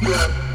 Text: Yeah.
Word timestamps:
Yeah. 0.00 0.47